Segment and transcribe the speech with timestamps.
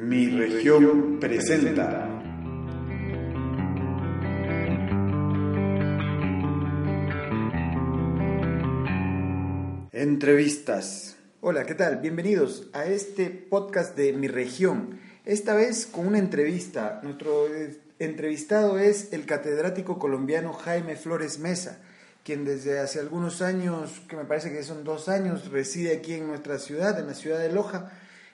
[0.00, 2.08] Mi región presenta.
[9.90, 11.16] Entrevistas.
[11.40, 11.96] Hola, ¿qué tal?
[11.96, 15.00] Bienvenidos a este podcast de Mi región.
[15.24, 17.00] Esta vez con una entrevista.
[17.02, 21.80] Nuestro eh, entrevistado es el catedrático colombiano Jaime Flores Mesa,
[22.22, 26.28] quien desde hace algunos años, que me parece que son dos años, reside aquí en
[26.28, 27.90] nuestra ciudad, en la ciudad de Loja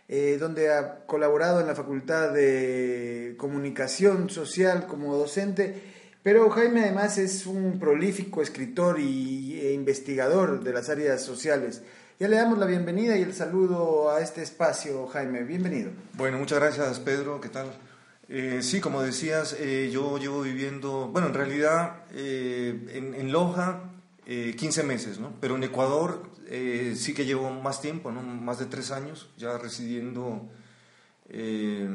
[0.07, 5.95] eh, donde ha colaborado en la Facultad de Comunicación Social como docente.
[6.23, 11.83] Pero Jaime además es un prolífico escritor y, e investigador de las áreas sociales.
[12.21, 15.43] Ya le damos la bienvenida y el saludo a este espacio, Jaime.
[15.43, 15.91] Bienvenido.
[16.13, 17.41] Bueno, muchas gracias, Pedro.
[17.41, 17.73] ¿Qué tal?
[18.29, 23.91] Eh, sí, como decías, eh, yo llevo viviendo, bueno, en realidad en, en, Loja
[24.27, 25.33] 15 meses, ¿no?
[25.41, 28.23] Pero en Ecuador eh, sí que llevo más tiempo, ¿no?
[28.23, 30.49] más de tres años ya residiendo,
[31.29, 31.89] eh,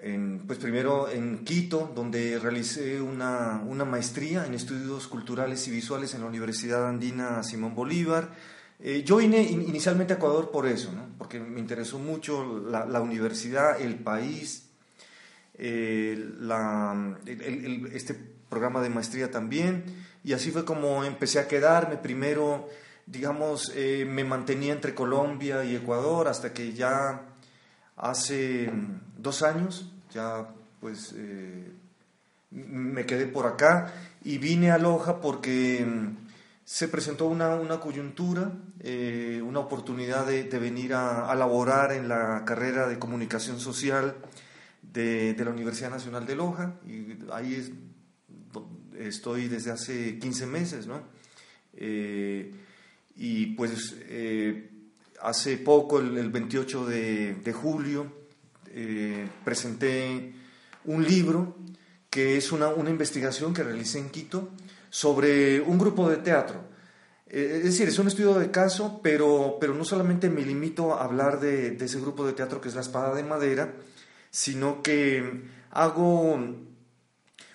[0.00, 6.14] en, pues primero en Quito, donde realicé una, una, maestría en estudios culturales y visuales
[6.14, 8.30] en la Universidad Andina Simón Bolívar.
[8.78, 11.06] Eh, yo vine inicialmente a Ecuador por eso, ¿no?
[11.18, 14.70] porque me interesó mucho la, universidad, el país,
[15.54, 18.14] este
[18.48, 19.84] programa de maestría también,
[20.24, 22.68] y así fue como empecé a quedarme primero
[23.10, 27.22] digamos, eh, me mantenía entre Colombia y Ecuador hasta que ya
[27.96, 28.70] hace
[29.18, 30.48] dos años, ya
[30.80, 31.72] pues eh,
[32.50, 36.28] me quedé por acá y vine a Loja porque mm,
[36.64, 42.44] se presentó una, una coyuntura, eh, una oportunidad de, venir a, a, laborar en la
[42.46, 44.14] carrera de comunicación social
[44.82, 47.76] de, de, la Universidad Nacional de Loja y ahí
[48.96, 51.02] estoy desde hace 15 meses, ¿no?
[53.22, 54.70] Y pues eh,
[55.20, 58.10] hace poco, el, 28 de, julio,
[58.68, 60.32] eh, presenté
[60.86, 61.58] un libro
[62.08, 64.48] que es una, una, investigación que realicé en Quito
[64.88, 66.64] sobre un grupo de teatro.
[67.26, 71.04] Eh, es decir, es un estudio de caso, pero, pero no solamente me limito a
[71.04, 73.74] hablar de, ese grupo de teatro que es La Espada de Madera,
[74.30, 75.42] sino que
[75.72, 76.40] hago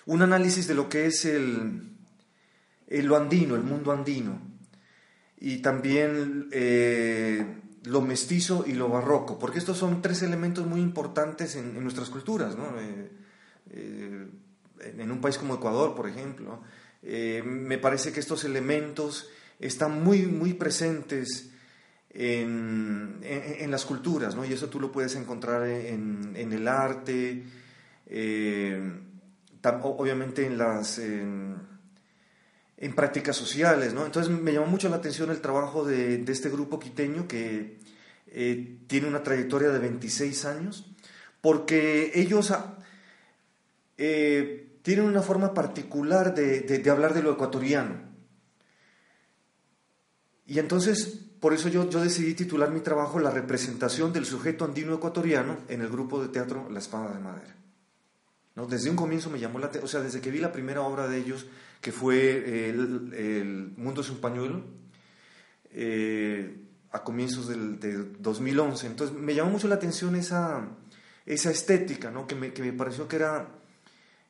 [0.06, 1.90] un análisis de lo que es el,
[2.86, 4.54] el lo andino, el mundo andino
[5.38, 7.44] y también eh,
[7.84, 12.56] lo mestizo y lo barroco, porque estos son tres elementos muy importantes en, nuestras culturas,
[12.56, 12.78] ¿no?
[12.80, 13.10] Eh,
[13.70, 14.26] eh,
[14.98, 16.60] en un país como Ecuador, por ejemplo,
[17.02, 21.50] me parece que estos elementos están muy, muy presentes
[22.10, 24.44] en, las culturas, ¿no?
[24.44, 27.44] y eso tú lo puedes encontrar en, el arte,
[29.62, 31.00] obviamente en las
[32.94, 34.04] prácticas sociales, ¿no?
[34.04, 37.78] Entonces me llamó mucho la atención el trabajo de, este grupo quiteño que
[38.26, 40.86] eh, tiene una trayectoria de 26 años,
[41.40, 42.78] porque ellos ah,
[43.96, 47.94] eh, tienen una forma particular de, hablar de lo ecuatoriano.
[50.46, 54.94] Y entonces, por eso yo, yo decidí titular mi trabajo La representación del sujeto andino
[54.94, 57.56] ecuatoriano en el grupo de teatro La Espada de Madera.
[58.54, 58.66] ¿No?
[58.66, 61.08] Desde un comienzo me llamó la atención, o sea, desde que vi la primera obra
[61.08, 61.46] de ellos,
[61.86, 64.60] que fue el, Mundo es un pañuelo,
[65.70, 68.88] eh, a comienzos del, de 2011.
[68.88, 70.66] Entonces me llamó mucho la atención esa,
[71.24, 72.26] esa estética, ¿no?
[72.26, 73.46] que, me, que me pareció que era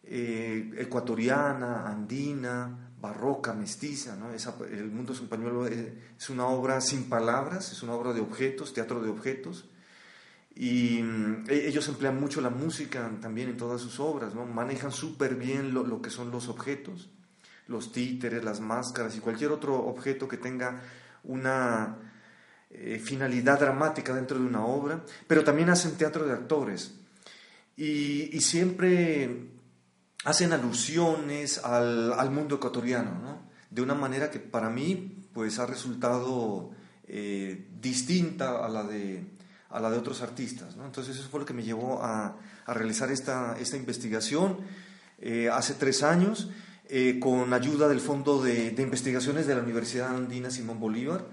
[0.04, 4.16] eh, ecuatoriana, andina, barroca, mestiza.
[4.16, 4.28] ¿no?
[4.66, 5.78] el Mundo es un pañuelo es,
[6.18, 9.64] es una obra sin palabras, es una obra de objetos, teatro de objetos.
[10.54, 14.44] Y mm, e, ellos emplean mucho la música también en todas sus obras, ¿no?
[14.44, 17.08] manejan súper bien lo, que son los objetos
[17.68, 20.82] los títeres, las máscaras y cualquier otro objeto que tenga
[21.24, 21.96] una
[22.70, 26.94] eh, finalidad dramática dentro de una obra, pero también hacen teatro de actores.
[27.76, 29.50] Y, siempre
[30.24, 36.70] hacen alusiones al, mundo ecuatoriano, de una manera que para mí pues, ha resultado
[37.06, 39.24] eh, distinta a la de,
[39.70, 40.76] a la de otros artistas.
[40.82, 42.36] Entonces eso fue lo que me llevó a,
[42.66, 44.58] realizar esta, esta investigación
[45.18, 46.50] eh, hace tres años
[46.88, 51.24] eh, con ayuda del Fondo de, Investigaciones de la Universidad Andina Simón Bolívar.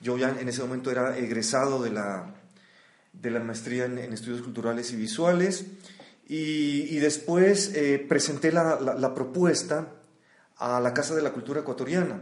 [0.00, 2.34] Yo ya en ese momento era egresado de la,
[3.12, 5.66] de la maestría en, Estudios Culturales y Visuales
[6.26, 9.92] y, después eh, presenté la, la, propuesta
[10.56, 12.20] a la Casa de la Cultura Ecuatoriana.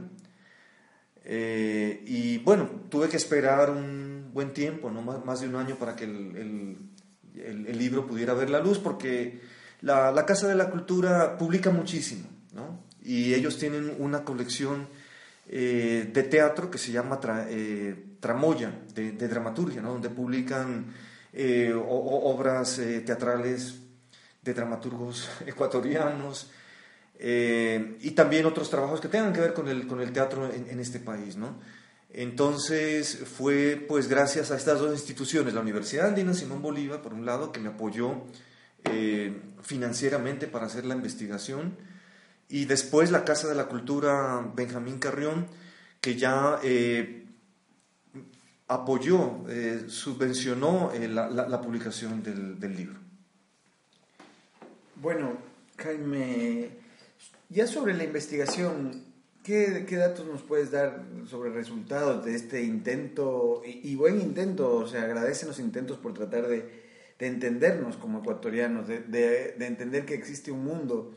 [1.24, 5.02] Eh, y bueno, tuve que esperar un buen tiempo, ¿no?
[5.02, 6.36] más, más de un año para que el,
[7.36, 9.40] el, el libro pudiera ver la luz, porque
[9.82, 12.41] la, la Casa de la Cultura publica muchísimo.
[13.04, 14.88] Y ellos tienen una colección
[15.48, 20.86] eh, de teatro que se llama eh, Tramoya, de, dramaturgia, donde publican
[21.32, 23.80] eh, obras teatrales
[24.40, 26.50] de dramaturgos ecuatorianos
[27.24, 30.98] y también otros trabajos que tengan que ver con el, con el teatro en, este
[30.98, 31.36] país.
[31.36, 31.60] ¿no?
[32.10, 37.24] Entonces fue pues gracias a estas dos instituciones, la Universidad Andina Simón Bolívar, por un
[37.24, 38.24] lado, que me apoyó
[39.62, 41.76] financieramente para hacer la investigación,
[42.52, 45.48] y después la Casa de la Cultura Benjamín Carrión,
[46.00, 46.60] que ya
[48.68, 52.98] apoyó, eh, subvencionó eh, la, publicación del, libro.
[54.96, 55.36] Bueno,
[55.76, 56.70] Jaime,
[57.48, 59.02] ya sobre la investigación,
[59.42, 63.62] ¿qué, datos nos puedes dar sobre resultados de este intento?
[63.64, 66.82] Y, buen intento, o sea, agradecen los intentos por tratar de,
[67.18, 71.14] entendernos como ecuatorianos, de, entender que existe un mundo.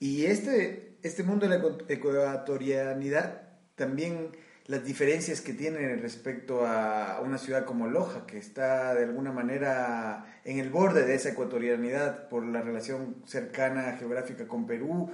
[0.00, 3.42] Y este, este mundo de la ecuatorianidad
[3.76, 4.32] también
[4.66, 10.40] las diferencias que tiene respecto a una ciudad como Loja, que está de alguna manera
[10.44, 15.10] en el borde de esa ecuatorianidad por la relación cercana geográfica con Perú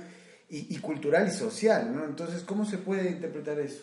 [0.48, 2.04] y, cultural y social, ¿no?
[2.04, 3.82] Entonces, ¿cómo se puede interpretar eso?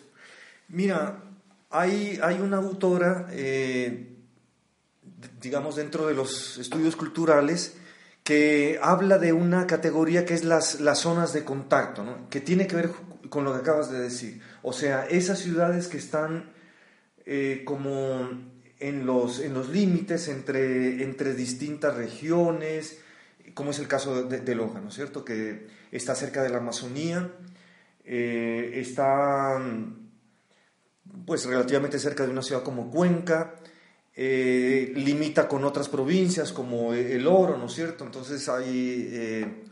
[0.68, 1.22] Mira,
[1.70, 4.16] hay, hay una autora, eh,
[5.40, 7.76] digamos, dentro de los estudios culturales,
[8.24, 12.28] que habla de una categoría que es las, las zonas de contacto, ¿no?
[12.30, 12.90] que tiene que ver
[13.28, 14.40] con lo que acabas de decir.
[14.62, 16.52] O sea, esas ciudades que están
[17.26, 18.30] eh, como
[18.80, 22.98] en los, en los límites entre, entre distintas regiones,
[23.52, 25.24] como es el caso de, Loja, ¿no es cierto?
[25.24, 27.30] Que está cerca de la Amazonía,
[28.04, 29.62] eh, está
[31.26, 33.54] pues relativamente cerca de una ciudad como Cuenca,
[34.16, 38.04] eh, limita con otras provincias como el Oro, ¿no es cierto?
[38.04, 39.64] Entonces hay,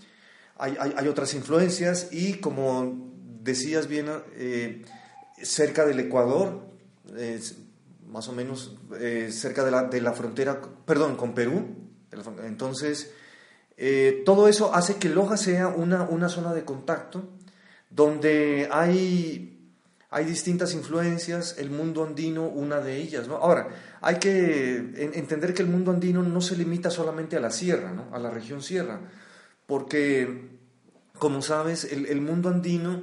[0.56, 3.12] hay, hay, otras influencias y como
[3.42, 4.84] decías bien, eh,
[5.42, 6.72] cerca del Ecuador,
[8.08, 11.76] más o menos eh, cerca de la, de la, frontera, perdón, con Perú.
[12.44, 13.12] Entonces,
[13.76, 17.30] eh, todo eso hace que Loja sea una, una zona de contacto
[17.88, 19.61] donde hay,
[20.12, 23.26] hay distintas influencias, el mundo andino, una de ellas.
[23.28, 23.68] Ahora,
[24.00, 24.76] hay que
[25.14, 28.14] entender que el mundo andino no se limita solamente a la sierra, ¿no?
[28.14, 29.00] a la región sierra,
[29.66, 30.50] porque,
[31.18, 33.02] como sabes, el, el mundo andino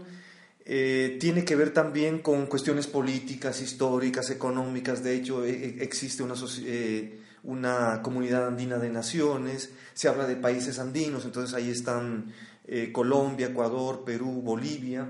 [0.71, 5.03] eh, tiene que ver también con cuestiones políticas, históricas, económicas.
[5.03, 10.35] De hecho, e, e, existe una, eh, una, comunidad andina de naciones, se habla de
[10.35, 12.31] países andinos, entonces ahí están
[12.67, 15.09] eh, Colombia, Ecuador, Perú, Bolivia,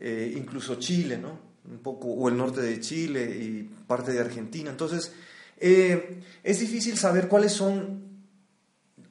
[0.00, 1.48] incluso Chile, ¿no?
[1.68, 4.70] Un poco, o el norte de Chile y parte de Argentina.
[4.70, 5.12] Entonces,
[5.58, 8.22] es difícil saber cuáles son,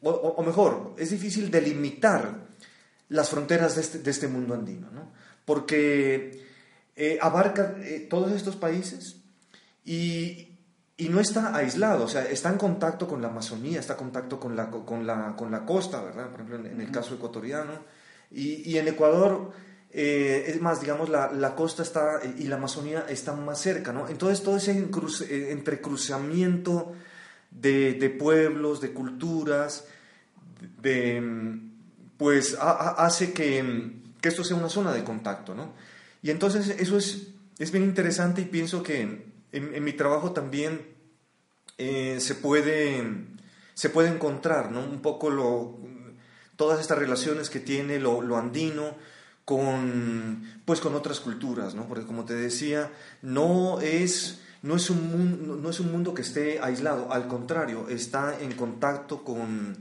[0.01, 2.48] o, mejor, es difícil delimitar
[3.10, 5.12] las fronteras de este, de este mundo andino, ¿no?
[5.48, 6.45] porque
[6.98, 9.16] eh, abarca eh, todos estos países
[9.86, 10.44] y,
[11.10, 14.57] no está aislado, o sea, está en contacto con la Amazonía, está en contacto con
[14.57, 16.30] la, con la, con la costa, ¿verdad?
[16.31, 17.74] Por ejemplo, en, el caso ecuatoriano.
[18.30, 19.51] Y, en Ecuador,
[20.00, 24.08] eh, es más, digamos, la, la, costa está y la Amazonía están más cerca, ¿no?
[24.08, 24.72] Entonces, todo ese
[25.52, 26.94] entrecruzamiento
[27.50, 29.86] de, de, pueblos, de culturas,
[30.84, 31.60] de,
[32.16, 35.74] pues hace que que esto sea una zona de contacto, ¿no?
[36.22, 40.94] Y entonces eso es, es bien interesante y pienso que en, mi trabajo también
[41.80, 43.04] eh, se, puede,
[43.74, 44.82] se puede encontrar, ¿no?
[44.82, 45.80] Un poco lo,
[46.56, 48.96] todas estas relaciones que tiene lo andino
[49.48, 51.88] con, pues con otras culturas, ¿no?
[51.88, 56.22] Porque como te decía, no es, no es, un, mundo, no es un mundo que
[56.22, 59.77] esté aislado, al contrario, está en contacto con,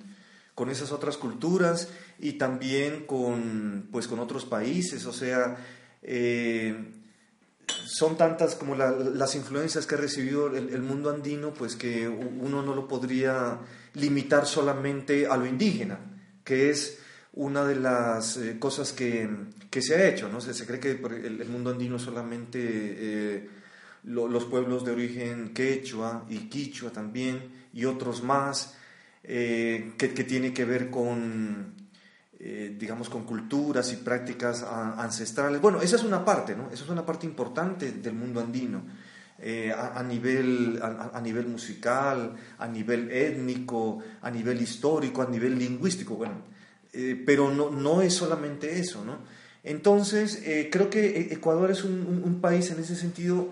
[0.55, 1.89] con esas otras culturas
[2.21, 5.57] y también con, pues, con otros países, o sea,
[6.01, 6.93] eh,
[7.67, 12.73] son tantas como las influencias que ha recibido el, mundo andino, pues que uno no
[12.73, 13.59] lo podría
[13.95, 15.99] limitar solamente a lo indígena,
[16.45, 17.01] que es
[17.37, 19.29] una de las eh, cosas que,
[19.71, 20.41] que, se ha hecho, ¿no?
[20.41, 23.49] Se, se cree que el, mundo andino solamente eh,
[24.05, 28.77] los pueblos de origen quechua y quichua también, y otros más,
[29.23, 31.75] que, que tiene que ver con
[32.39, 35.59] eh, digamos, con culturas y prácticas ancestrales.
[35.59, 36.71] Bueno, esa es una parte, ¿no?
[36.71, 38.83] Esa es una parte importante del mundo andino.
[39.39, 46.15] Eh, a, nivel, a, nivel musical, a nivel étnico, a nivel histórico, a nivel lingüístico,
[46.15, 46.35] bueno,
[46.97, 49.19] eh, pero no, no es solamente eso, ¿no?
[49.63, 53.49] Entonces, creo que Ecuador es un, país en ese sentido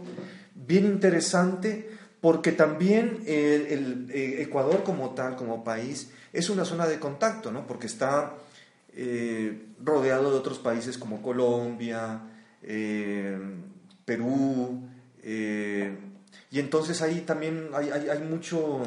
[0.54, 7.50] bien interesante porque también el, Ecuador como tal, como país, es una zona de contacto,
[7.50, 7.66] ¿no?
[7.66, 8.34] Porque está
[8.96, 12.20] eh, rodeado de otros países como Colombia,
[12.62, 13.36] eh,
[14.04, 14.88] Perú,
[15.22, 15.96] eh,
[16.50, 18.82] y entonces ahí también hay, mucho,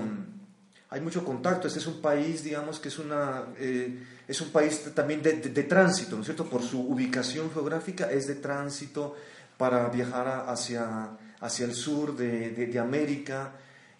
[0.89, 1.67] hay mucho contacto.
[1.67, 5.63] Este es un país, digamos, que es, una, eh, es un país también de, de,
[5.63, 6.49] tránsito, ¿no es cierto?
[6.49, 9.15] Por su ubicación geográfica es de tránsito
[9.57, 13.53] para viajar hacia, hacia el sur de, de América.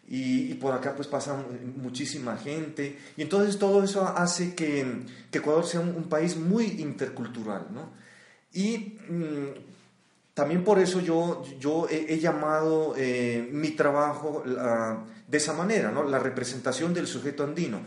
[0.10, 1.38] Y, por acá pues pasa
[1.76, 2.98] muchísima gente.
[3.18, 7.92] Y entonces todo eso hace que, Ecuador sea un, país muy intercultural, ¿no?
[8.54, 9.48] Y mmm,
[10.34, 14.44] también por eso yo, yo he, llamado eh, mi trabajo
[15.28, 16.04] de esa manera, ¿no?
[16.04, 17.82] la representación del sujeto andino,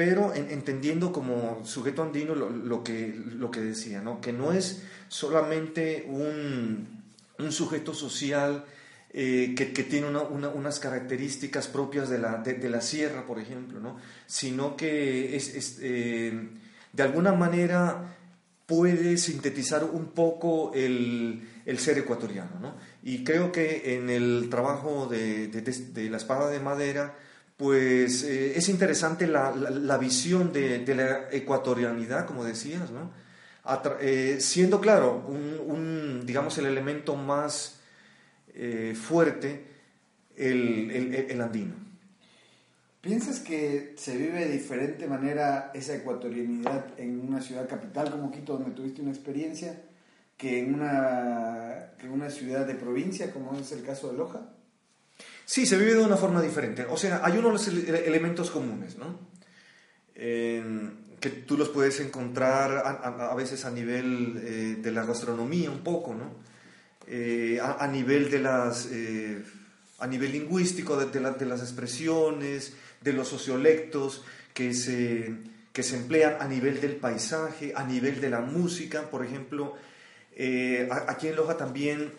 [0.00, 4.18] pero en, entendiendo como sujeto andino lo, que, lo que decía, ¿no?
[4.22, 7.02] que no es solamente un,
[7.38, 8.64] un sujeto social
[9.12, 13.38] eh, que, que, tiene una, una, unas características propias de la, de, la sierra, por
[13.38, 13.98] ejemplo, ¿no?
[14.26, 16.48] sino que es, eh,
[16.94, 18.16] de alguna manera
[18.64, 22.58] puede sintetizar un poco el, el ser ecuatoriano.
[22.58, 22.74] ¿no?
[23.02, 27.18] Y creo que en el trabajo de, de la espada de madera,
[27.60, 33.10] pues eh, es interesante la, la, visión de, la ecuatorianidad, como decías, ¿no?
[34.00, 37.80] Eh, siendo claro, un, digamos, el elemento más
[38.54, 39.66] eh, fuerte,
[40.34, 41.74] el, el, andino.
[43.02, 48.54] ¿Piensas que se vive de diferente manera esa ecuatorianidad en una ciudad capital como Quito,
[48.54, 49.82] donde tuviste una experiencia,
[50.38, 54.48] que en una, que una ciudad de provincia, como es el caso de Loja?
[55.50, 56.86] Sí, se vive de una forma diferente.
[56.88, 59.18] O sea, hay unos elementos comunes, ¿no?
[60.14, 66.14] Que tú los puedes encontrar a, veces a nivel eh, de la gastronomía un poco,
[66.14, 66.36] ¿no?
[67.08, 68.86] Eh, a, nivel de las...
[68.92, 69.42] Eh,
[69.98, 75.34] a nivel lingüístico, de, de, de las expresiones, de los sociolectos que se,
[75.72, 79.74] que se emplean a nivel del paisaje, a nivel de la música, por ejemplo,
[81.08, 82.12] aquí en Loja también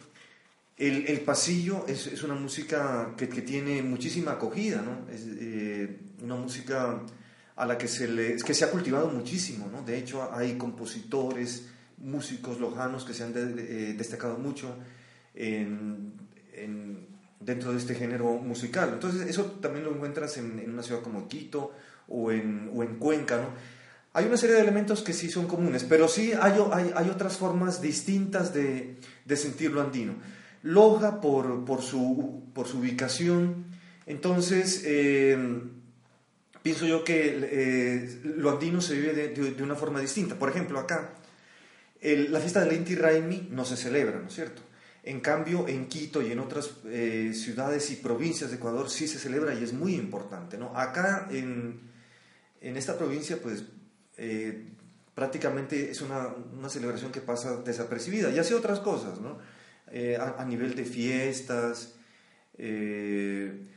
[0.77, 5.11] el, el pasillo es, es, una música que, que, tiene muchísima acogida, ¿no?
[5.11, 7.01] es eh, una música
[7.55, 9.83] a la que se, le, que se ha cultivado muchísimo, ¿no?
[9.83, 14.75] de hecho hay compositores, músicos lojanos que se han de, eh, destacado mucho
[15.35, 16.13] en,
[16.53, 17.07] en
[17.39, 18.89] dentro de este género musical.
[18.93, 21.73] Entonces, eso también lo encuentras en, en una ciudad como Quito
[22.07, 23.81] o en, o en Cuenca, ¿no?
[24.13, 27.37] Hay una serie de elementos que sí son comunes, pero sí hay, hay, hay otras
[27.37, 30.15] formas distintas de, de, sentirlo andino.
[30.63, 33.65] Loja por, por, su, por su ubicación,
[34.05, 35.37] entonces eh,
[36.61, 40.35] pienso yo que eh, lo andino se vive de, una forma distinta.
[40.35, 41.15] Por ejemplo, acá,
[42.01, 44.61] la fiesta del Inti Raimi no se celebra, ¿no es cierto?
[45.03, 49.17] En cambio, en Quito y en otras eh, ciudades y provincias de Ecuador sí se
[49.17, 50.59] celebra y es muy importante.
[50.59, 50.77] ¿no?
[50.77, 51.79] Acá en,
[52.61, 53.63] en esta provincia, pues
[55.15, 59.39] prácticamente es una, una, celebración que pasa desapercibida y hace otras cosas, ¿no?
[59.93, 61.95] Eh, a, nivel de fiestas,
[62.57, 63.67] eh,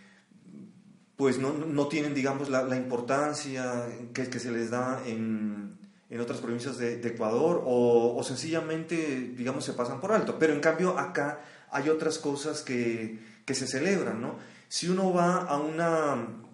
[1.17, 5.77] pues no, no, tienen, digamos, la, la importancia que, se les da en,
[6.09, 10.39] en otras provincias de, de Ecuador o, o, sencillamente, digamos, se pasan por alto.
[10.39, 11.41] Pero en cambio acá
[11.71, 14.37] hay otras cosas que, que se celebran, ¿no?
[14.69, 16.13] Si uno va a una,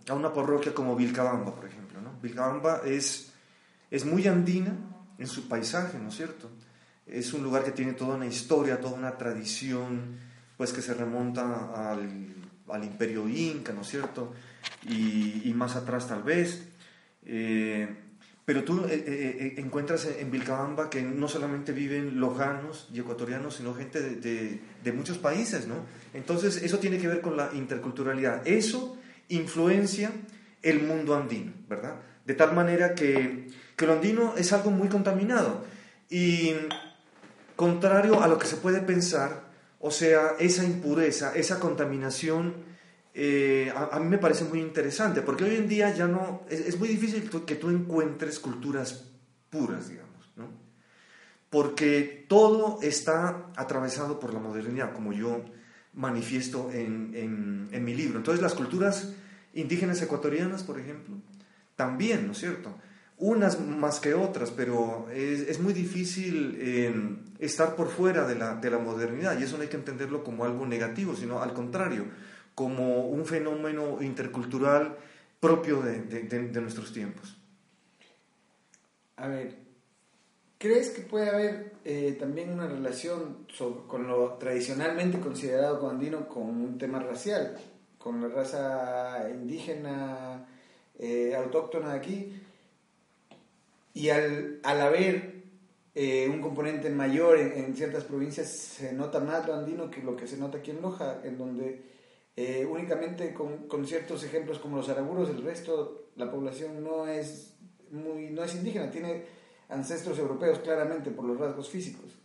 [0.08, 2.18] a una parroquia como Vilcabamba, por ejemplo, ¿no?
[2.22, 3.32] Vilcabamba es,
[3.90, 4.74] es muy andina
[5.18, 6.50] en su paisaje, ¿no es cierto?
[7.10, 10.16] Es un lugar que tiene toda una historia, toda una tradición,
[10.56, 12.34] pues que se remonta al,
[12.68, 14.32] al imperio inca, ¿no es cierto?
[14.88, 16.68] Y, y más atrás tal vez.
[17.24, 17.88] Eh,
[18.44, 23.56] pero tú eh, eh, eh encuentras en Vilcabamba que no solamente viven lojanos y ecuatorianos,
[23.56, 25.84] sino gente de, de, de, muchos países, ¿no?
[26.14, 28.46] Entonces, eso tiene que ver con la interculturalidad.
[28.46, 28.96] Eso
[29.28, 30.10] influencia
[30.62, 31.96] el mundo andino, ¿verdad?
[32.26, 35.64] De tal manera que, que lo andino es algo muy contaminado.
[36.08, 36.52] Y
[37.60, 39.50] contrario a lo que se puede pensar,
[39.80, 42.54] o sea, esa impureza, esa contaminación
[43.12, 46.88] eh, a, mí me parece muy interesante, porque hoy en día ya no, es, muy
[46.88, 49.10] difícil que tú encuentres culturas
[49.50, 50.48] puras, digamos, ¿no?
[51.50, 55.44] Porque todo está atravesado por la modernidad, como yo
[55.92, 58.16] manifiesto en, en mi libro.
[58.16, 59.12] Entonces las culturas
[59.52, 61.16] indígenas ecuatorianas, por ejemplo,
[61.76, 62.74] también, ¿no es cierto?
[63.20, 68.56] Unas más que otras, pero es, es muy difícil eh, estar por fuera de la,
[68.56, 72.06] de la modernidad y eso no hay que entenderlo como algo negativo, sino al contrario
[72.54, 74.96] como un fenómeno intercultural
[75.40, 77.36] propio de, de, nuestros tiempos.
[79.16, 79.56] A ver,
[80.58, 86.42] ¿crees que puede haber eh, también una relación sobre, con lo tradicionalmente considerado andino con
[86.42, 87.56] un tema racial,
[87.96, 90.46] con la raza indígena
[90.98, 92.42] eh, autóctona de aquí?
[94.00, 95.42] Y al, al haber
[95.94, 100.16] eh, un componente mayor en, en, ciertas provincias, se nota más lo andino que lo
[100.16, 101.82] que se nota aquí en Loja, en donde
[102.34, 107.52] eh, únicamente con, con, ciertos ejemplos como los araguros, el resto, la población no es,
[107.90, 109.26] muy, no es indígena, tiene
[109.68, 112.16] ancestros europeos claramente por los rasgos físicos.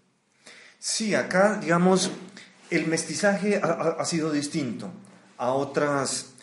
[0.79, 2.09] Sí, acá, digamos,
[2.69, 4.89] el mestizaje ha, ha sido distinto
[5.35, 6.34] a otras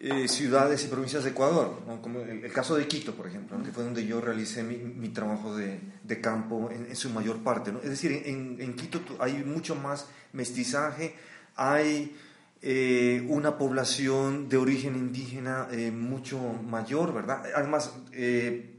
[0.00, 3.82] eh, ciudades y provincias de Ecuador, como el, caso de Quito, por ejemplo, que fue
[3.82, 5.80] donde yo realicé mi, trabajo de,
[6.20, 7.72] campo en, su mayor parte.
[7.82, 11.16] Es decir, en, en, Quito hay mucho más mestizaje,
[11.56, 12.16] hay
[12.62, 17.42] eh, una población de origen indígena eh, mucho mayor, ¿verdad?
[17.56, 17.92] Además,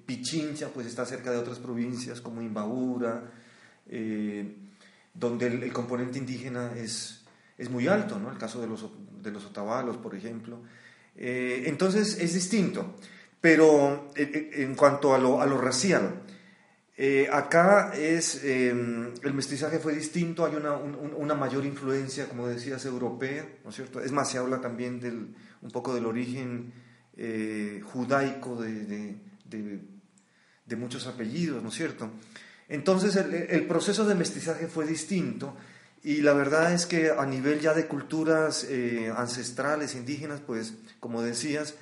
[0.06, 3.30] Pichincha pues está cerca de otras provincias como Imbabura,
[5.14, 7.26] donde el, el, componente indígena es,
[7.58, 8.32] es muy alto, ¿no?
[8.32, 8.90] El caso de los,
[9.22, 10.60] de los otavalos, por ejemplo.
[11.22, 12.96] Eh, entonces es distinto.
[13.42, 16.24] Pero eh, eh, en cuanto a lo, a lo racial,
[17.32, 23.70] acá es, el mestizaje fue distinto, hay una, una, mayor influencia, como decías, europea, ¿no
[23.70, 24.02] es cierto?
[24.02, 26.74] Es más, se habla también del, un poco del origen
[27.84, 32.12] judaico de, de, muchos apellidos, ¿no es cierto?
[32.68, 35.56] Entonces el proceso de mestizaje fue distinto
[36.04, 41.22] y la verdad es que a nivel ya de culturas eh, ancestrales, indígenas, pues, como
[41.22, 41.76] decías,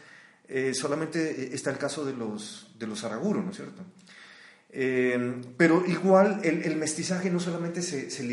[0.48, 3.84] eh, solamente está el caso de los, de los araguros, ¿no es cierto?
[4.70, 8.24] Eh, pero igual el, mestizaje no solamente se, se,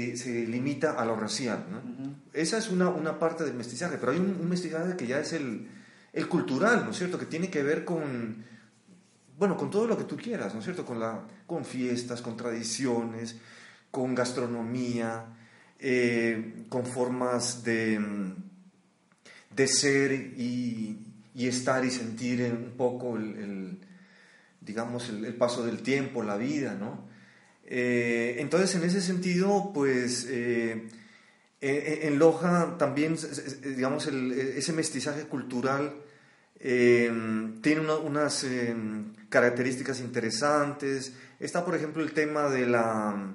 [0.46, 2.14] limita a lo racial, ¿no?
[2.32, 5.68] Esa es una, una, parte del mestizaje, pero hay un, mestizaje que ya es el,
[6.12, 7.18] el, cultural, ¿no es cierto?
[7.18, 8.44] Que tiene que ver con,
[9.38, 10.84] bueno, con todo lo que tú quieras, ¿no es cierto?
[10.84, 13.36] Con, la, con fiestas, con tradiciones,
[13.90, 15.24] con gastronomía,
[15.86, 18.00] eh, con formas de,
[19.54, 20.98] de ser y,
[21.36, 23.80] estar y sentir un poco el,
[24.62, 27.06] digamos, el, paso del tiempo, la vida, ¿no?
[27.66, 30.88] Eh, entonces, en ese sentido, pues, eh,
[31.60, 33.18] en Loja también,
[33.62, 35.96] digamos, ese mestizaje cultural
[36.58, 38.46] tiene unas
[39.28, 41.12] características interesantes.
[41.38, 43.34] Está, por ejemplo, el tema de la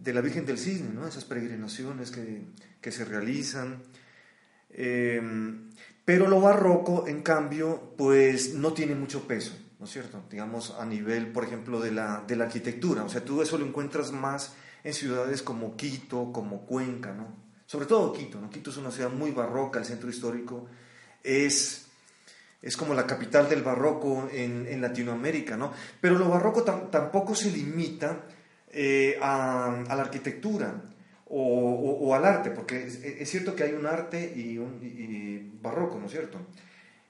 [0.00, 1.06] de la Virgen del Cisne, ¿no?
[1.06, 2.42] esas peregrinaciones que,
[2.80, 3.82] que se realizan.
[4.70, 5.20] Eh,
[6.04, 10.24] pero lo barroco, en cambio, pues no tiene mucho peso, ¿no es cierto?
[10.30, 13.04] Digamos, a nivel, por ejemplo, de la, de la arquitectura.
[13.04, 17.36] O sea, tú eso lo encuentras más en ciudades como Quito, como Cuenca, ¿no?
[17.66, 18.50] Sobre todo Quito, ¿no?
[18.50, 20.66] Quito es una ciudad muy barroca, el centro histórico
[21.22, 21.86] es,
[22.62, 25.72] es como la capital del barroco en, en Latinoamérica, ¿no?
[26.00, 28.24] Pero lo barroco tampoco se limita
[28.72, 30.82] eh, a, la arquitectura
[31.26, 36.12] o, al arte, porque es, cierto que hay un arte y, un, barroco, ¿no es
[36.12, 36.38] cierto?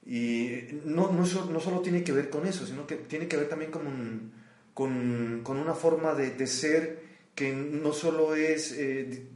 [0.07, 3.49] Y no, no, no, solo tiene que ver con eso, sino que tiene que ver
[3.49, 4.33] también con,
[4.75, 7.03] con, con una forma de, de, ser
[7.35, 8.73] que no solo es...
[8.73, 9.27] Eh,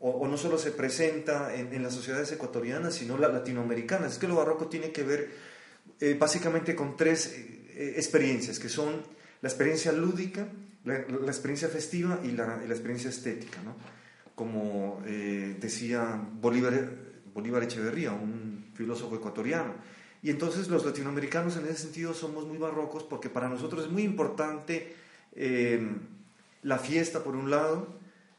[0.00, 4.12] o, no solo se presenta en, las sociedades ecuatorianas, sino las latinoamericanas.
[4.12, 5.30] Es que lo barroco tiene que ver
[6.00, 7.34] eh, básicamente con tres
[7.74, 9.02] experiencias, que son
[9.40, 10.46] la experiencia lúdica,
[10.84, 13.74] la, experiencia festiva y la, experiencia estética, ¿no?
[14.34, 16.90] Como eh, decía Bolívar,
[17.32, 19.74] Bolívar Echeverría, un filósofo ecuatoriano.
[20.22, 24.02] Y entonces los latinoamericanos en ese sentido somos muy barrocos porque para nosotros es muy
[24.02, 24.94] importante
[25.32, 25.86] eh,
[26.62, 27.98] la fiesta por un lado,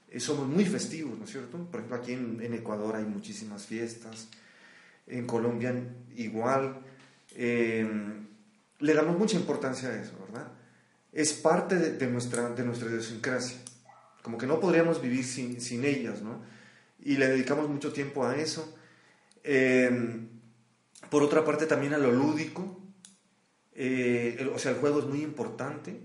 [0.09, 1.57] eh, somos muy festivos, ¿no es cierto?
[1.57, 4.27] Por ejemplo, aquí en Ecuador hay muchísimas fiestas,
[5.07, 5.73] en Colombia
[6.15, 6.81] igual,
[7.37, 10.51] le damos mucha importancia a eso, ¿verdad?
[11.15, 13.57] Es parte de, nuestra, de nuestra idiosincrasia.
[14.21, 16.41] Como que no podríamos vivir sin, sin ellas, ¿no?
[16.99, 18.77] Y le dedicamos mucho tiempo a eso.
[19.41, 20.27] Em,
[21.09, 22.81] por otra parte, también a lo lúdico.
[23.73, 26.01] Eh, o sea, el juego es muy importante.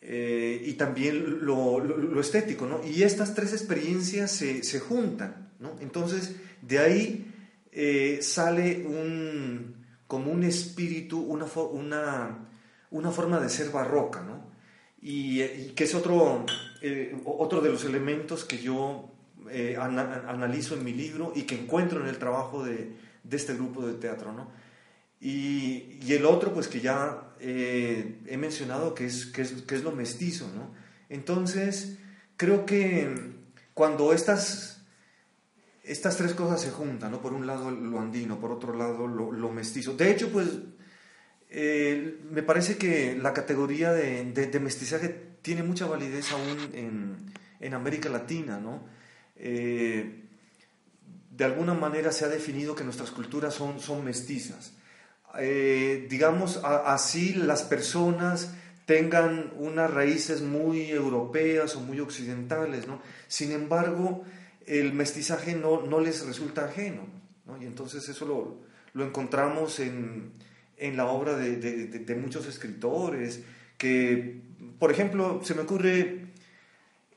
[0.00, 2.86] Eh, y también lo, lo, estético, ¿no?
[2.86, 5.76] Y estas tres experiencias se, se juntan, ¿no?
[5.80, 7.34] Entonces, de ahí
[7.72, 12.46] eh, sale un, como un espíritu, una
[12.90, 14.54] una forma de ser barroca, ¿no?
[15.00, 15.40] Y,
[15.74, 16.44] que es otro,
[16.82, 19.10] eh, otro de los elementos que yo
[19.50, 22.96] eh, analizo en mi libro y que encuentro en el trabajo de,
[23.30, 24.50] este grupo de teatro, ¿no?
[25.20, 29.82] Y, el otro, pues que ya eh, he mencionado, que es, que es, que, es,
[29.82, 30.74] lo mestizo, ¿no?
[31.08, 31.98] Entonces,
[32.36, 33.34] creo que
[33.74, 34.82] cuando estas,
[35.82, 37.20] estas tres cosas se juntan, ¿no?
[37.20, 39.94] Por un lado lo andino, por otro lado lo, lo mestizo.
[39.94, 40.48] De hecho, pues
[41.48, 45.08] eh, me parece que la categoría de, mestizaje
[45.42, 47.30] tiene mucha validez aún
[47.60, 48.86] en, América Latina, ¿no?
[49.36, 50.22] Eh,
[51.30, 54.72] de alguna manera se ha definido que nuestras culturas son, mestizas.
[55.38, 58.54] Eh, digamos, así las personas
[58.86, 62.86] tengan unas raíces muy europeas o muy occidentales.
[63.28, 64.24] Sin embargo,
[64.66, 67.02] el mestizaje no, les resulta ajeno.
[67.44, 67.60] ¿no?
[67.60, 68.60] Y entonces eso lo,
[68.94, 70.32] lo encontramos en,
[70.76, 73.42] en, la obra de, de, muchos escritores,
[73.78, 74.40] que,
[74.78, 76.26] por ejemplo, se me ocurre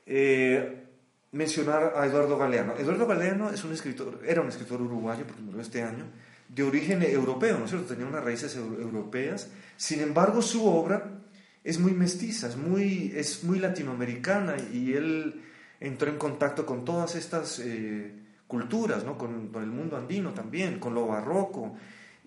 [0.06, 0.84] eh,
[1.32, 2.76] mencionar a Eduardo Galeano.
[2.76, 6.04] Eduardo Galeano es un escritor, era un escritor uruguayo, porque murió este año,
[6.48, 7.94] de origen europeo, ¿no es cierto?
[7.94, 9.48] Tenía unas raíces europeas.
[9.76, 11.20] Sin embargo, su obra
[11.62, 15.42] es muy mestiza, es muy, es muy latinoamericana y él
[15.78, 18.12] entró en contacto con todas estas eh,
[18.46, 19.16] culturas, ¿no?
[19.16, 21.76] con, el mundo andino también, con lo barroco.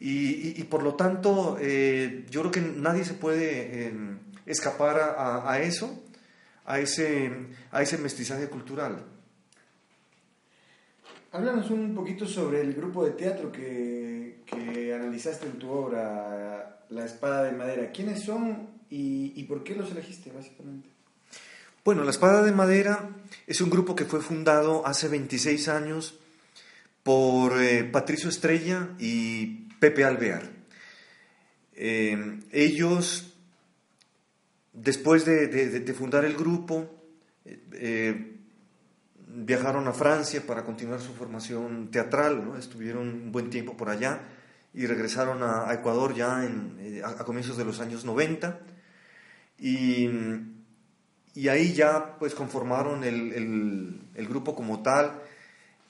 [0.06, 5.62] Y, por lo tanto, eh, yo creo que nadie se puede em, escapar a, a,
[5.62, 6.04] eso,
[6.66, 7.32] a ese,
[7.72, 9.02] a ese mestizaje cultural.
[11.32, 17.06] Háblanos un poquito sobre el grupo de teatro que, que analizaste en tu obra, La
[17.06, 17.90] Espada de Madera.
[17.94, 20.90] ¿Quiénes son y, y por qué los elegiste, básicamente?
[21.86, 23.10] Bueno, La Espada de Madera
[23.48, 26.20] es un grupo que fue fundado hace 26 años
[27.04, 30.44] por eh, Patricio Estrella y Pepe Alvear.
[31.76, 33.34] Eh, ellos,
[34.72, 36.90] después de, fundar el grupo,
[37.44, 38.38] eh,
[39.28, 44.22] viajaron a Francia para continuar su formación teatral, estuvieron un buen tiempo por allá
[44.74, 48.62] y regresaron a, Ecuador ya eh, a, comienzos de los años 90
[49.60, 50.08] y,
[51.50, 55.22] ahí ya pues conformaron el, grupo como tal,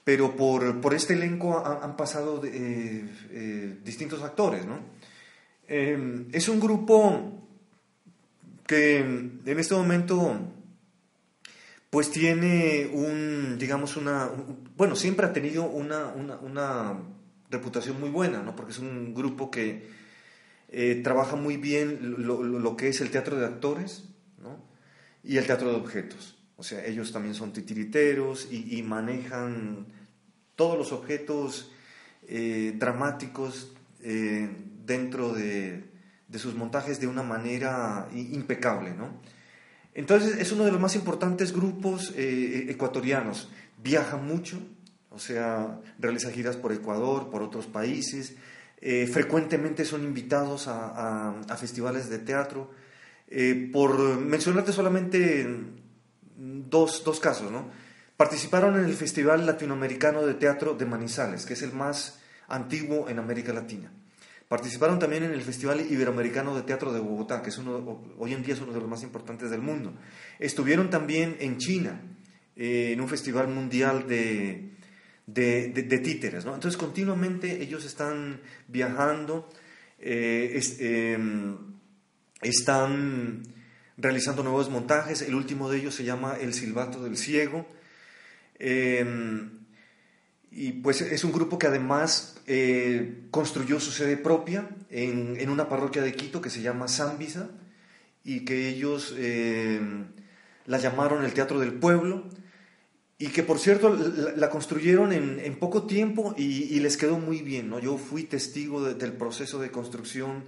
[0.04, 4.66] pero por, por este elenco han, pasado eh, eh, distintos actores.
[4.66, 4.78] ¿no?
[5.66, 7.48] Eh, es un grupo
[8.66, 10.54] que en este momento
[11.94, 16.98] pues tiene un, digamos, una, un, bueno, siempre ha tenido una, una,
[17.50, 18.56] reputación muy buena, ¿no?
[18.56, 19.90] Porque es un grupo que
[20.70, 24.08] eh, trabaja muy bien lo, lo, lo, que es el teatro de actores,
[24.42, 24.58] ¿no?
[25.22, 26.36] Y el teatro de objetos.
[26.56, 29.86] O sea, ellos también son titiriteros y, manejan
[30.54, 31.72] todos los objetos
[32.28, 34.48] eh, dramáticos eh,
[34.86, 35.84] dentro de,
[36.28, 39.20] de, sus montajes de una manera impecable, ¿no?
[39.94, 43.50] Entonces es uno de los más importantes grupos eh, ecuatorianos.
[43.82, 44.58] Viaja mucho,
[45.10, 48.36] o sea, realiza giras por Ecuador, por otros países.
[49.10, 52.70] Frecuentemente son invitados a, a, festivales de teatro.
[53.72, 55.46] Por mencionarte solamente
[56.36, 57.70] dos, dos casos, ¿no?
[58.16, 63.18] Participaron en el Festival Latinoamericano de Teatro de Manizales, que es el más antiguo en
[63.18, 63.92] América Latina.
[64.48, 68.42] Participaron también en el Festival Iberoamericano de Teatro de Bogotá, que es uno, hoy en
[68.44, 69.94] día es uno de los más importantes del mundo.
[70.38, 72.00] Estuvieron también en China,
[72.54, 74.74] eh, en un festival mundial de,
[75.26, 76.44] de, de, de títeres.
[76.44, 76.54] ¿no?
[76.54, 79.48] Entonces, continuamente ellos están viajando,
[79.98, 81.18] eh, es, eh,
[82.42, 83.42] están
[83.96, 85.22] realizando nuevos montajes.
[85.22, 87.66] El último de ellos se llama El Silbato del Ciego.
[90.50, 95.68] y pues es un grupo que además eh, construyó su sede propia en, en, una
[95.68, 97.50] parroquia de Quito que se llama Zambisa
[98.24, 99.80] y que ellos eh,
[100.66, 102.24] la llamaron el Teatro del Pueblo
[103.18, 103.96] y que por cierto
[104.36, 107.70] la, construyeron en, poco tiempo y, les quedó muy bien.
[107.70, 107.78] ¿no?
[107.78, 110.44] Yo fui testigo de, del proceso de construcción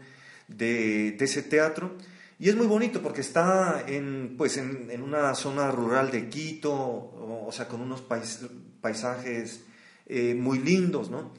[0.48, 1.96] de, ese teatro
[2.38, 6.72] y es muy bonito porque está en, pues en, en una zona rural de Quito,
[6.72, 8.46] o, sea, con unos pais,
[8.80, 9.64] paisajes
[10.06, 11.32] eh, muy lindos, ¿no?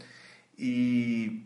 [0.58, 1.44] y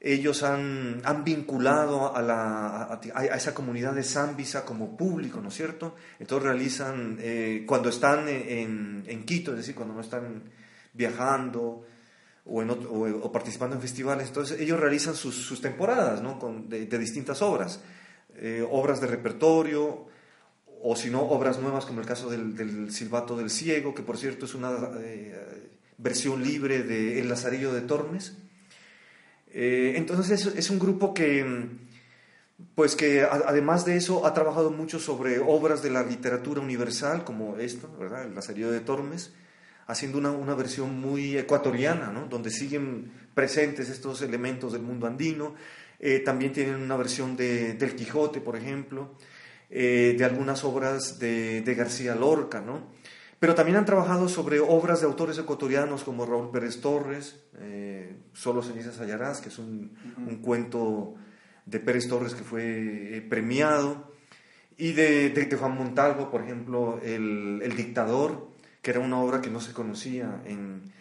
[0.00, 5.54] ellos han, han vinculado a, la, a, esa comunidad de Zambisa como público, ¿no es
[5.54, 5.94] cierto?
[6.18, 10.44] Entonces realizan, eh, cuando están en, en, Quito, es decir, cuando no están
[10.94, 11.84] viajando
[12.46, 16.38] o, en otro, o, participando en festivales, entonces ellos realizan sus, sus temporadas ¿no?
[16.38, 17.80] Con, de, distintas obras,
[18.40, 20.06] eh, obras de repertorio,
[20.82, 24.16] o si no, obras nuevas como el caso del, del Silbato del Ciego, que por
[24.16, 28.38] cierto es una eh, versión libre de El Lazarillo de Tormes.
[29.52, 31.66] Eh, entonces es, un grupo que,
[32.74, 37.58] pues que además de eso ha trabajado mucho sobre obras de la literatura universal, como
[37.58, 38.24] esto, ¿verdad?
[38.24, 39.32] El Lazarillo de Tormes,
[39.86, 42.26] haciendo una, una versión muy ecuatoriana, ¿no?
[42.26, 45.54] donde siguen presentes estos elementos del mundo andino.
[46.02, 49.14] Eh, también tienen una versión de, del Quijote, por ejemplo,
[49.68, 52.88] eh, de algunas obras de, de García Lorca, ¿no?
[53.38, 58.62] Pero también han trabajado sobre obras de autores ecuatorianos como Raúl Pérez Torres, eh, Solo
[58.62, 60.28] cenizas hallarás, que es un, uh -huh.
[60.28, 61.14] un, cuento
[61.66, 64.12] de Pérez Torres que fue premiado,
[64.76, 68.48] y de, de, de, Juan Montalvo, por ejemplo, el, el, Dictador,
[68.82, 70.92] que era una obra que no se conocía en,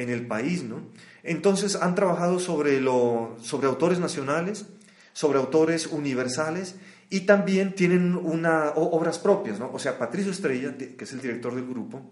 [0.00, 0.62] en el país.
[0.62, 0.82] ¿no?
[1.22, 4.66] Entonces han trabajado sobre, lo, sobre autores nacionales,
[5.12, 6.76] sobre autores universales
[7.10, 9.70] y también tienen una, obras propias, ¿no?
[9.72, 12.02] O sea, Patricio Estrella, que es el director del grupo,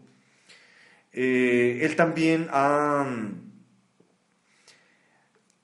[1.12, 3.06] Eh, él también ha,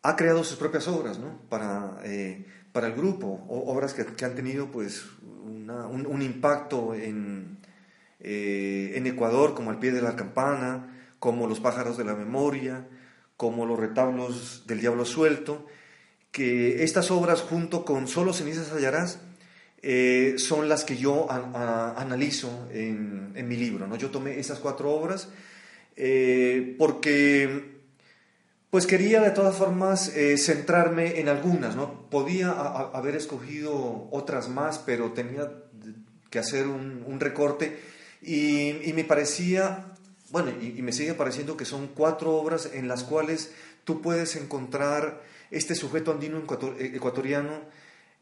[0.02, 1.38] ha, creado sus propias obras ¿no?
[1.48, 7.58] para, eh, para el grupo, obras que, que, han tenido pues, un, impacto en,
[8.20, 10.93] eh, en Ecuador, como Al pie de la campana,
[11.24, 12.86] como Los pájaros de la memoria,
[13.38, 15.64] como Los retablos del diablo suelto,
[16.30, 19.20] que estas obras junto con Solo cenizas hallarás
[19.80, 23.86] eh, son las que yo analizo en, en, mi libro.
[23.86, 23.96] ¿no?
[23.96, 25.30] Yo tomé esas cuatro obras
[25.96, 27.72] eh, porque
[28.68, 31.74] pues quería de todas formas eh, centrarme en algunas.
[31.74, 32.10] ¿no?
[32.10, 35.50] Podía haber escogido otras más, pero tenía
[36.28, 37.80] que hacer un, recorte
[38.20, 39.94] y, me parecía,
[40.34, 43.52] bueno, y, me sigue pareciendo que son cuatro obras en las cuales
[43.84, 46.42] tú puedes encontrar este sujeto andino
[46.80, 47.60] ecuatoriano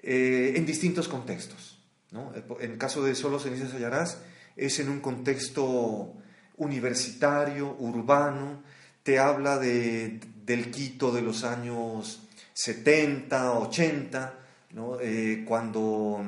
[0.03, 1.79] eh, en distintos contextos.
[2.11, 2.31] ¿no?
[2.61, 4.19] En el caso de Solo Cenizas Hallarás,
[4.57, 6.13] es en un contexto
[6.59, 8.63] universitario, urbano,
[9.03, 14.35] te habla de, del Quito de los años 70, 80,
[14.75, 15.01] ¿no?
[15.01, 16.23] eh, cuando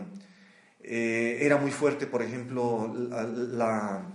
[0.82, 4.13] eh, era muy fuerte, por ejemplo, la,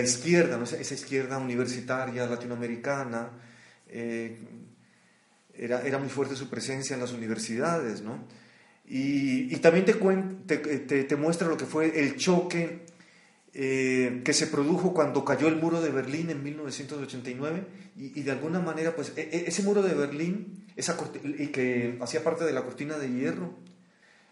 [0.00, 0.64] izquierda, ¿no?
[0.64, 3.30] esa izquierda universitaria latinoamericana,
[3.88, 4.38] eh,
[5.54, 8.26] era, era, muy fuerte su presencia en las universidades, ¿no?
[8.86, 9.94] Y, y también te,
[10.56, 12.86] te, te, muestra lo que fue el choque
[13.54, 17.64] eh, que se produjo cuando cayó el muro de Berlín en 1989
[17.96, 21.98] y, y de alguna manera, pues e, e, ese muro de Berlín, esa y que
[22.00, 23.54] hacía parte de la cortina de hierro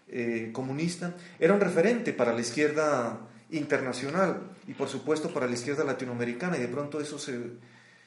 [0.09, 5.85] eh, comunista, era un referente para la izquierda internacional y por supuesto para la izquierda
[5.85, 7.39] latinoamericana y de pronto eso se,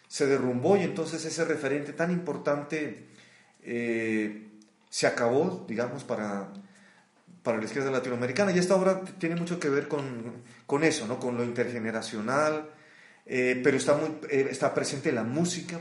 [0.07, 3.07] se derrumbó y entonces ese referente tan importante
[3.63, 4.47] eh,
[4.89, 6.49] se acabó, digamos, para,
[7.41, 8.51] para la izquierda latinoamericana.
[8.51, 11.19] Y esta obra tiene mucho que ver con, con eso, ¿no?
[11.19, 12.69] con lo intergeneracional,
[13.25, 15.79] eh, pero está, muy, eh, está presente la música,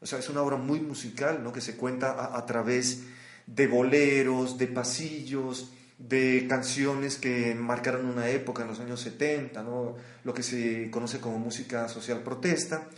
[0.00, 1.52] o sea, es una obra muy musical, ¿no?
[1.52, 3.04] que se cuenta a, a través
[3.46, 9.96] de boleros, de pasillos, de canciones que marcaron una época en los años 70, ¿no?
[10.24, 12.88] lo que se conoce como música social protesta.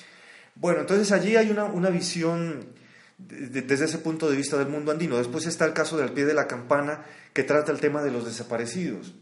[0.54, 2.66] Bueno, entonces allí hay una, una visión
[3.18, 5.18] desde ese punto de vista del mundo andino.
[5.18, 8.24] Después está el caso del pie de la campana, que trata el tema de los
[8.24, 9.14] desaparecidos.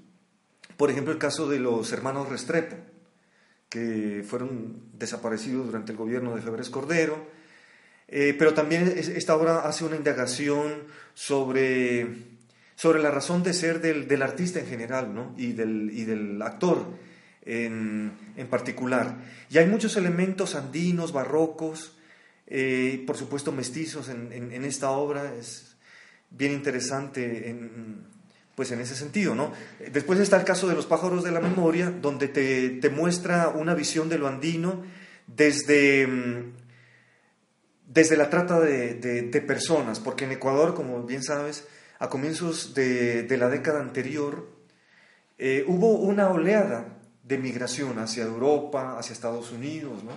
[0.77, 2.77] Por ejemplo, el caso de los hermanos Restrepo,
[3.69, 7.27] que fueron desaparecidos durante el gobierno de Febres Cordero.
[8.09, 12.07] Eh, pero también esta obra hace una indagación sobre,
[12.77, 15.35] sobre la razón de ser del, del artista en general ¿no?
[15.37, 16.87] y, del, y del actor
[17.45, 19.17] en, en, particular.
[19.51, 21.97] Y hay muchos elementos andinos, barrocos,
[22.47, 25.77] eh, por supuesto mestizos en, en, esta obra, es
[26.31, 28.07] bien interesante en,
[28.55, 29.35] pues en ese sentido.
[29.35, 29.53] ¿no?
[29.93, 33.75] Después está el caso de los pájaros de la memoria, donde te, te muestra una
[33.75, 34.83] visión de lo andino
[35.27, 36.53] desde, mm,
[37.89, 41.67] desde la trata de, de, de, personas, porque en Ecuador, como bien sabes,
[42.03, 44.49] a comienzos de, la década anterior,
[45.39, 50.11] eh, hubo una oleada de migración hacia Europa, hacia Estados Unidos, ¿no?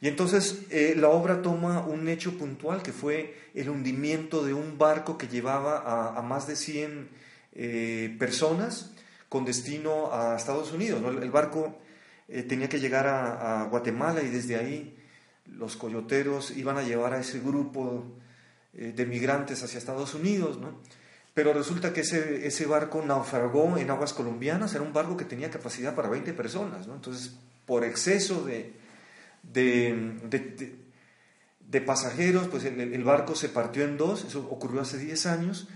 [0.00, 4.76] Y entonces eh, la obra toma un hecho puntual que fue el hundimiento de un
[4.76, 7.08] barco que llevaba a, más de 100
[7.52, 8.90] eh, personas
[9.28, 11.00] con destino a Estados Unidos.
[11.00, 11.10] ¿no?
[11.10, 11.78] El barco
[12.48, 14.96] tenía que llegar a, a, Guatemala y desde ahí
[15.46, 18.04] los coyoteros iban a llevar a ese grupo
[18.72, 20.58] de migrantes hacia Estados Unidos.
[20.58, 20.80] ¿no?
[21.34, 25.50] Pero resulta que ese, ese barco naufragó en aguas colombianas, era un barco que tenía
[25.50, 26.86] capacidad para 20 personas.
[26.86, 26.94] ¿no?
[26.94, 28.80] Entonces, por exceso de
[29.42, 30.76] de, de,
[31.68, 35.68] de pasajeros, pues el, el, barco se partió en dos, eso ocurrió hace 10 años,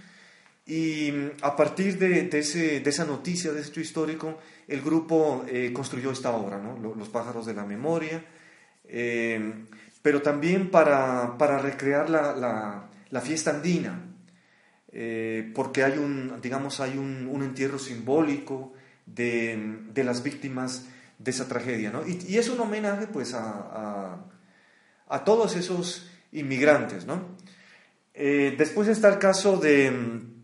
[0.67, 1.13] y
[1.43, 6.11] a partir de, ese, de esa noticia, de ese hecho histórico, el grupo eh, construyó
[6.11, 6.79] esta obra, ¿no?
[6.95, 8.25] Los pájaros de la memoria,
[8.87, 9.67] eh,
[10.01, 14.01] pero también para, para recrear la, la, la, fiesta andina,
[14.97, 18.73] eh, porque hay un, digamos, hay un, un entierro simbólico
[19.07, 20.87] de, de las víctimas
[21.19, 21.91] de esa tragedia.
[21.91, 22.07] ¿no?
[22.07, 24.21] Y, es un homenaje pues, a,
[25.09, 27.07] a, todos esos inmigrantes.
[27.07, 27.37] ¿no?
[28.15, 30.35] Eh, después está el caso de mm,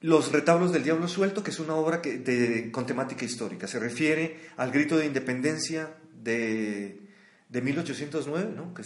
[0.00, 3.66] Los retablos del diablo suelto, que es una obra que, con temática histórica.
[3.66, 5.90] Se refiere al grito de independencia
[6.22, 7.02] de,
[7.50, 8.72] de 1809, ¿no?
[8.72, 8.82] que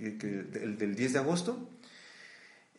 [0.00, 1.68] eh, que, el del 10 de agosto.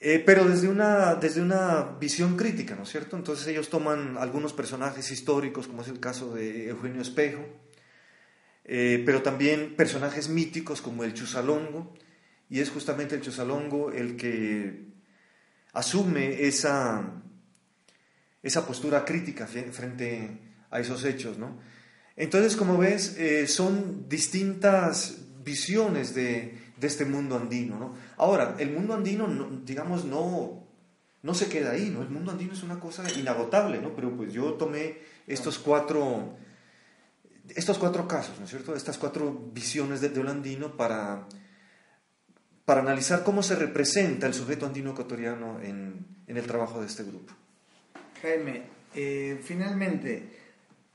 [0.03, 3.15] Eh, pero desde una, desde una visión crítica, ¿no es cierto?
[3.15, 7.45] Entonces ellos toman algunos personajes históricos, como es el caso de Eugenio Espejo,
[8.65, 11.93] eh, pero también personajes míticos como el Chusalongo,
[12.49, 14.87] y es justamente el Chusalongo el que
[15.73, 17.21] asume esa,
[18.41, 20.39] esa postura crítica frente
[20.71, 21.37] a esos hechos.
[21.37, 21.59] ¿no?
[22.15, 27.79] Entonces, como ves, eh, son distintas visiones de, de este mundo andino.
[27.79, 27.93] ¿no?
[28.17, 29.27] Ahora, el mundo andino,
[29.63, 30.63] digamos, no,
[31.21, 32.01] no se queda ahí, ¿no?
[32.01, 33.95] El mundo andino es una cosa inagotable, ¿no?
[33.95, 36.35] Pero pues yo tomé estos cuatro,
[37.49, 38.75] estos cuatro casos, ¿no es cierto?
[38.75, 41.27] Estas cuatro visiones de, de andino para,
[42.65, 47.03] para analizar cómo se representa el sujeto andino ecuatoriano en, en el trabajo de este
[47.03, 47.31] grupo.
[48.23, 48.63] Jaime,
[48.95, 50.40] eh, finalmente,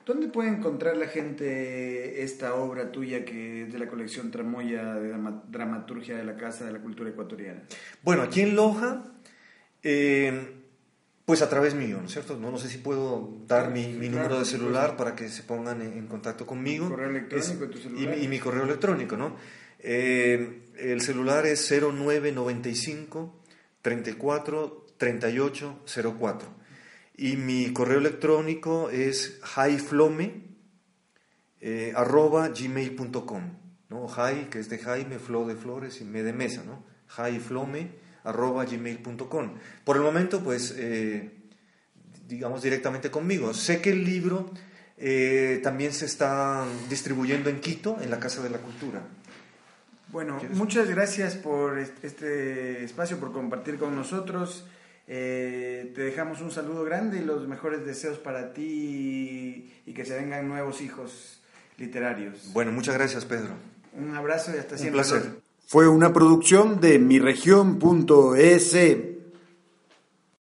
[0.06, 5.14] ¿dónde puede encontrar la gente esta obra tuya que es de la colección Tramoya de
[5.48, 7.64] Dramaturgia de la Casa de la Cultura Ecuatoriana?
[8.02, 9.02] Bueno, aquí en Loja
[9.82, 10.54] eh,
[11.26, 12.36] pues a través mío, ¿no es cierto?
[12.36, 16.06] No, no sé si puedo dar mi, número de celular para que se pongan en,
[16.06, 16.88] contacto conmigo.
[16.88, 18.16] correo electrónico tu celular?
[18.16, 19.36] Y, mi correo electrónico, ¿no?
[19.80, 23.42] Eh, el celular es 0995
[23.82, 25.80] 34 38
[26.18, 26.48] 04.
[27.16, 30.46] Y mi correo electrónico es jaiflome
[31.60, 33.42] eh, arroba gmail.com,
[33.88, 34.06] ¿no?
[34.08, 36.84] Jai, que es de Jaime, Flo de Flores y Me de Mesa, ¿no?
[37.06, 37.90] Jaiflome
[38.24, 39.54] arroba gmail.com.
[39.84, 41.30] Por el momento, pues, eh,
[42.28, 43.54] digamos directamente conmigo.
[43.54, 44.50] Sé que el libro
[44.98, 49.02] eh, también se está distribuyendo en Quito, en la Casa de la Cultura.
[50.08, 54.66] Bueno, muchas gracias por este espacio, por compartir con nosotros.
[55.08, 60.16] Eh, te dejamos un saludo grande y los mejores deseos para ti y, que se
[60.16, 61.40] vengan nuevos hijos
[61.78, 62.50] literarios.
[62.52, 63.50] Bueno, muchas gracias, Pedro.
[63.92, 65.00] Un abrazo y hasta siempre.
[65.00, 65.40] Un placer.
[65.66, 68.76] Fue una producción de miregión.es.